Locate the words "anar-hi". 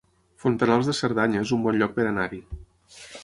2.13-2.43